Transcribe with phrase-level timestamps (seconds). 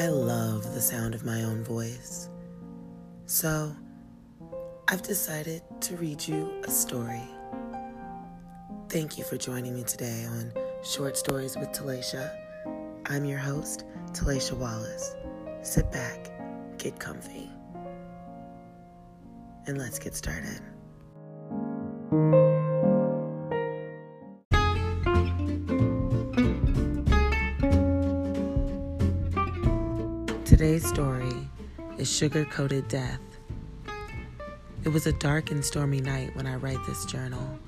[0.00, 2.30] I love the sound of my own voice.
[3.26, 3.76] So,
[4.88, 7.28] I've decided to read you a story.
[8.88, 12.34] Thank you for joining me today on Short Stories with Talaisha.
[13.10, 15.16] I'm your host, Talaisha Wallace.
[15.60, 16.32] Sit back,
[16.78, 17.50] get comfy,
[19.66, 20.62] and let's get started.
[30.60, 31.48] Today's story
[31.96, 33.22] is Sugar Coated Death.
[34.84, 37.58] It was a dark and stormy night when I write this journal,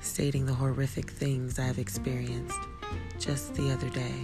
[0.00, 2.58] stating the horrific things I've experienced
[3.18, 4.14] just the other day.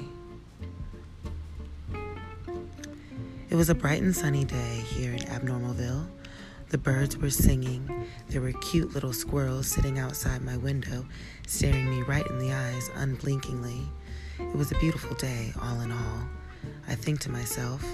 [3.50, 6.08] It was a bright and sunny day here in Abnormalville.
[6.70, 8.06] The birds were singing.
[8.30, 11.04] There were cute little squirrels sitting outside my window,
[11.46, 13.82] staring me right in the eyes unblinkingly.
[14.40, 16.26] It was a beautiful day, all in all.
[16.88, 17.84] I think to myself,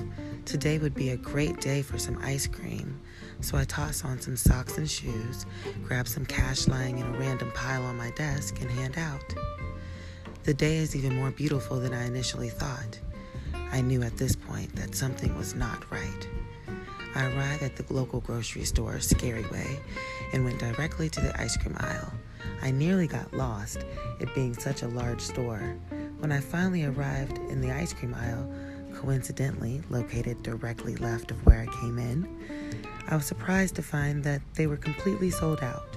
[0.45, 3.01] today would be a great day for some ice cream.
[3.41, 5.47] So I toss on some socks and shoes,
[5.85, 9.35] grab some cash lying in a random pile on my desk, and hand out.
[10.45, 12.99] The day is even more beautiful than I initially thought.
[13.73, 16.29] I knew at this point that something was not right.
[17.15, 19.81] I arrived at the local grocery store, Scary Way,
[20.33, 22.13] and went directly to the ice cream aisle.
[22.63, 23.85] I nearly got lost,
[24.21, 25.77] it being such a large store.
[26.21, 28.47] When I finally arrived in the ice cream aisle,
[28.95, 32.29] coincidentally located directly left of where I came in,
[33.09, 35.97] I was surprised to find that they were completely sold out.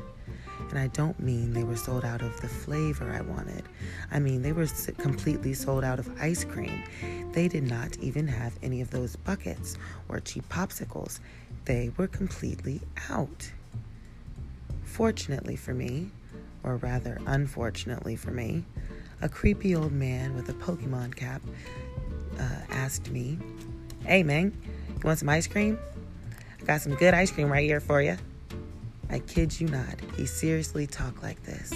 [0.70, 3.64] And I don't mean they were sold out of the flavor I wanted.
[4.12, 6.84] I mean, they were completely sold out of ice cream.
[7.34, 9.78] They did not even have any of those buckets
[10.08, 11.20] or cheap popsicles.
[11.66, 13.52] They were completely out.
[14.86, 16.12] Fortunately for me,
[16.64, 18.64] or rather unfortunately for me,
[19.24, 21.42] a creepy old man with a Pokemon cap
[22.38, 23.40] uh, asked me,
[24.06, 24.54] Hey man,
[24.90, 25.80] you want some ice cream?
[26.62, 28.18] I got some good ice cream right here for you.
[29.10, 31.74] I kid you not, he seriously talked like this.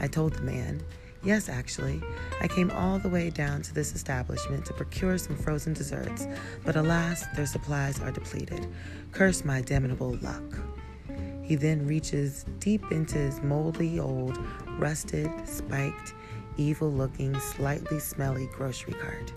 [0.00, 0.82] I told the man,
[1.24, 2.02] Yes, actually,
[2.40, 6.26] I came all the way down to this establishment to procure some frozen desserts,
[6.64, 8.66] but alas, their supplies are depleted.
[9.12, 10.58] Curse my damnable luck.
[11.44, 14.36] He then reaches deep into his moldy, old,
[14.78, 16.14] rusted, spiked,
[16.56, 19.32] evil looking, slightly smelly grocery cart.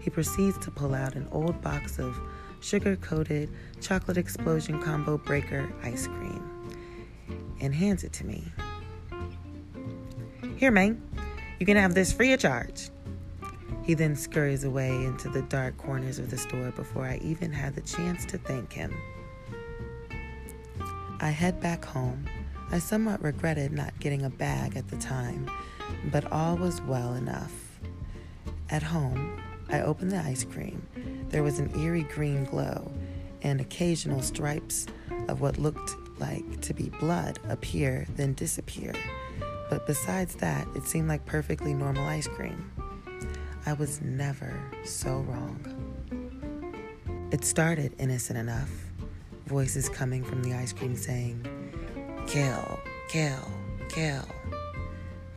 [0.00, 2.18] He proceeds to pull out an old box of
[2.60, 6.44] sugar coated chocolate explosion combo breaker ice cream
[7.60, 8.44] and hands it to me.
[10.56, 11.00] Here, man,
[11.60, 12.90] you can have this free of charge.
[13.84, 17.74] He then scurries away into the dark corners of the store before I even had
[17.74, 18.94] the chance to thank him.
[21.20, 22.26] I head back home.
[22.70, 25.50] I somewhat regretted not getting a bag at the time,
[26.10, 27.52] but all was well enough.
[28.70, 29.40] At home,
[29.70, 30.86] I opened the ice cream.
[31.28, 32.90] There was an eerie green glow,
[33.42, 34.86] and occasional stripes
[35.28, 38.92] of what looked like to be blood appear, then disappear.
[39.70, 42.70] But besides that, it seemed like perfectly normal ice cream.
[43.66, 45.88] I was never so wrong.
[47.30, 48.70] It started innocent enough.
[49.46, 51.46] Voices coming from the ice cream saying,
[52.26, 52.78] Kill,
[53.08, 53.50] kill,
[53.88, 54.24] kill.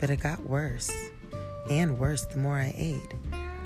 [0.01, 0.91] But it got worse,
[1.69, 3.13] and worse the more I ate.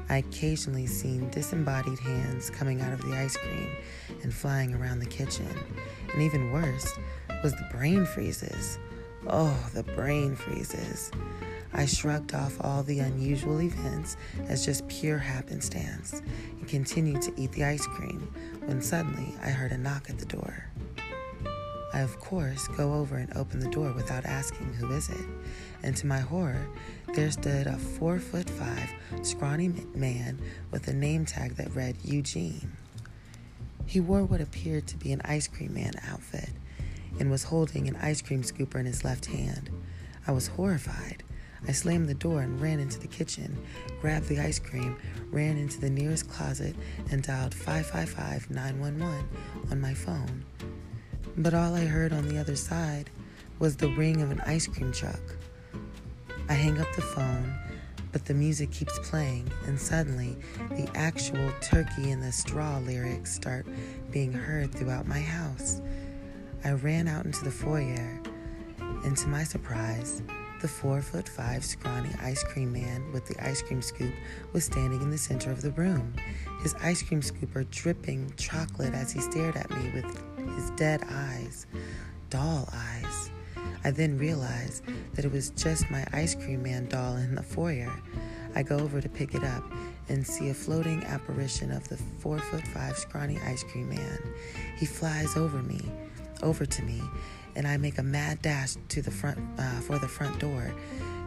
[0.09, 3.69] I occasionally seen disembodied hands coming out of the ice cream
[4.21, 5.47] and flying around the kitchen.
[6.13, 6.93] And even worse
[7.41, 8.77] was the brain freezes.
[9.27, 11.11] Oh, the brain freezes.
[11.73, 14.15] I shrugged off all the unusual events
[14.47, 16.21] as just pure happenstance
[16.59, 18.31] and continued to eat the ice cream
[18.65, 20.65] when suddenly I heard a knock at the door.
[21.95, 25.25] I, of course, go over and open the door without asking who is it.
[25.81, 26.67] And to my horror,
[27.13, 30.37] there stood a four foot five, scrawny man
[30.71, 32.73] with a name tag that read Eugene.
[33.85, 36.49] He wore what appeared to be an ice cream man outfit
[37.17, 39.69] and was holding an ice cream scooper in his left hand.
[40.27, 41.23] I was horrified.
[41.65, 43.57] I slammed the door and ran into the kitchen,
[44.01, 44.97] grabbed the ice cream,
[45.31, 46.75] ran into the nearest closet,
[47.09, 49.29] and dialed 555 911
[49.71, 50.43] on my phone.
[51.37, 53.09] But all I heard on the other side
[53.59, 55.19] was the ring of an ice cream truck.
[56.47, 57.53] I hang up the phone,
[58.13, 60.37] but the music keeps playing, and suddenly
[60.69, 63.65] the actual turkey in the straw lyrics start
[64.11, 65.81] being heard throughout my house.
[66.63, 68.21] I ran out into the foyer,
[68.79, 70.21] and to my surprise,
[70.61, 74.13] the four foot five scrawny ice cream man with the ice cream scoop
[74.53, 76.13] was standing in the center of the room,
[76.63, 81.67] his ice cream scooper dripping chocolate as he stared at me with his dead eyes,
[82.29, 83.31] doll eyes.
[83.83, 87.93] I then realized that it was just my ice cream man doll in the foyer.
[88.55, 89.63] I go over to pick it up
[90.09, 94.19] and see a floating apparition of the four foot five scrawny ice cream man.
[94.77, 95.81] He flies over me,
[96.41, 97.01] over to me,
[97.55, 100.73] and I make a mad dash to the front uh, for the front door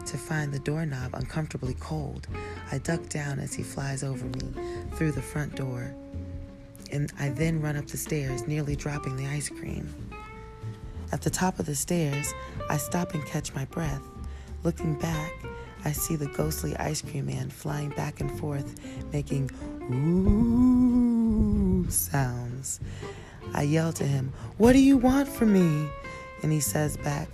[0.05, 2.27] to find the doorknob uncomfortably cold.
[2.71, 4.53] I duck down as he flies over me
[4.95, 5.93] through the front door,
[6.91, 9.93] and I then run up the stairs, nearly dropping the ice cream.
[11.11, 12.33] At the top of the stairs,
[12.69, 14.01] I stop and catch my breath.
[14.63, 15.31] Looking back,
[15.85, 18.79] I see the ghostly ice cream man flying back and forth,
[19.11, 19.49] making
[19.91, 22.79] ooh sounds.
[23.53, 25.89] I yell to him, What do you want from me?
[26.43, 27.29] And he says back,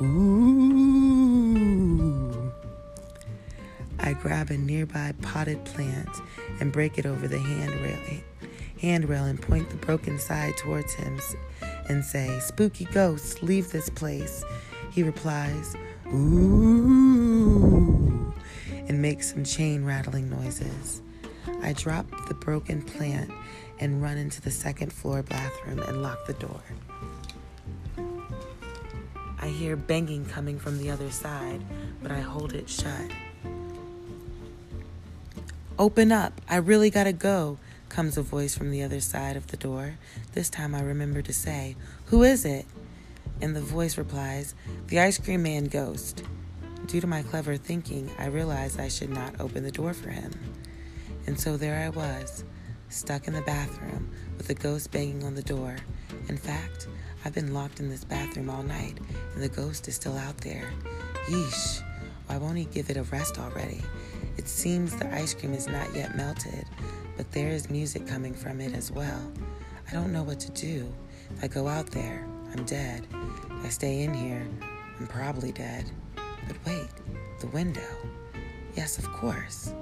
[0.00, 1.60] Ooh.
[3.98, 6.08] I grab a nearby potted plant
[6.60, 7.98] and break it over the handrail,
[8.80, 11.20] handrail and point the broken side towards him
[11.88, 14.44] and say, Spooky ghosts, leave this place.
[14.90, 15.76] He replies,
[16.12, 17.34] Ooh,
[18.88, 21.02] and makes some chain rattling noises.
[21.62, 23.30] I drop the broken plant
[23.78, 26.62] and run into the second floor bathroom and lock the door.
[29.40, 31.62] I hear banging coming from the other side,
[32.02, 33.10] but I hold it shut.
[35.78, 37.58] Open up, I really gotta go,
[37.90, 39.98] comes a voice from the other side of the door.
[40.32, 41.76] This time I remember to say,
[42.06, 42.64] Who is it?
[43.42, 44.54] And the voice replies,
[44.86, 46.22] The ice cream man ghost.
[46.86, 50.32] Due to my clever thinking, I realized I should not open the door for him.
[51.26, 52.44] And so there I was,
[52.88, 55.76] stuck in the bathroom with the ghost banging on the door.
[56.28, 56.86] In fact,
[57.24, 58.98] I've been locked in this bathroom all night,
[59.34, 60.72] and the ghost is still out there.
[61.26, 61.82] Yeesh,
[62.26, 63.82] why won't he give it a rest already?
[64.36, 66.64] It seems the ice cream is not yet melted,
[67.20, 69.30] but there is music coming from it as well.
[69.86, 70.90] I don't know what to do.
[71.36, 72.26] If I go out there,
[72.56, 73.06] I'm dead.
[73.12, 74.48] If I stay in here,
[74.98, 75.84] I'm probably dead.
[76.16, 76.88] But wait,
[77.40, 77.90] the window.
[78.74, 79.74] Yes, of course.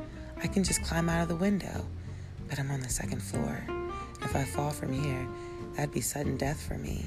[0.43, 1.87] I can just climb out of the window.
[2.49, 3.65] But I'm on the second floor.
[4.21, 5.25] If I fall from here,
[5.77, 7.07] that'd be sudden death for me.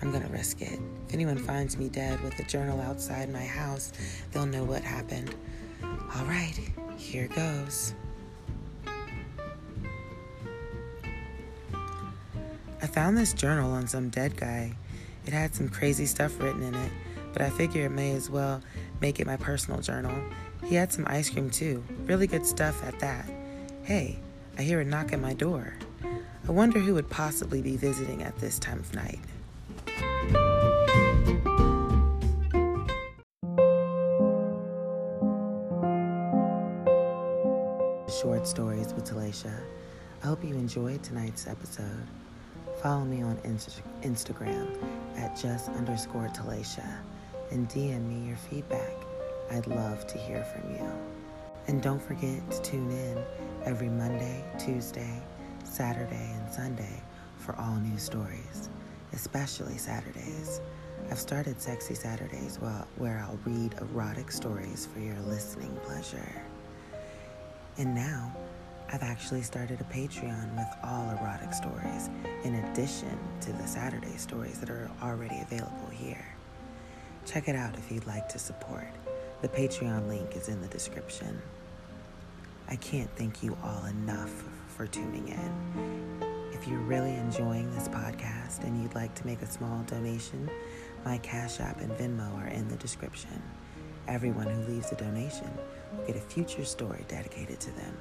[0.00, 0.80] I'm gonna risk it.
[1.08, 3.92] If anyone finds me dead with a journal outside my house,
[4.32, 5.34] they'll know what happened.
[5.84, 6.58] All right,
[6.96, 7.92] here goes.
[12.96, 14.74] Found this journal on some dead guy.
[15.26, 16.90] It had some crazy stuff written in it,
[17.34, 18.62] but I figure it may as well
[19.02, 20.18] make it my personal journal.
[20.64, 23.28] He had some ice cream too, really good stuff at that.
[23.82, 24.18] Hey,
[24.56, 25.74] I hear a knock at my door.
[26.48, 29.20] I wonder who would possibly be visiting at this time of night.
[38.22, 39.52] Short Stories with Talaisha.
[40.22, 42.06] I hope you enjoyed tonight's episode.
[42.86, 44.68] Follow me on Inst- Instagram
[45.16, 46.86] at just underscore Talaisha
[47.50, 48.94] and DM me your feedback.
[49.50, 50.88] I'd love to hear from you.
[51.66, 53.18] And don't forget to tune in
[53.64, 55.20] every Monday, Tuesday,
[55.64, 57.02] Saturday, and Sunday
[57.38, 58.68] for all new stories,
[59.12, 60.60] especially Saturdays.
[61.10, 66.40] I've started Sexy Saturdays where I'll read erotic stories for your listening pleasure.
[67.78, 68.32] And now,
[68.92, 72.08] I've actually started a Patreon with all erotic stories,
[72.44, 76.24] in addition to the Saturday stories that are already available here.
[77.24, 78.86] Check it out if you'd like to support.
[79.42, 81.42] The Patreon link is in the description.
[82.68, 86.50] I can't thank you all enough for tuning in.
[86.52, 90.48] If you're really enjoying this podcast and you'd like to make a small donation,
[91.04, 93.42] my Cash App and Venmo are in the description.
[94.06, 95.50] Everyone who leaves a donation
[95.92, 97.96] will get a future story dedicated to them.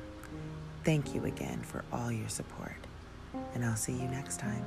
[0.86, 2.77] Thank you again for all your support,
[3.56, 4.63] and I'll see you next time.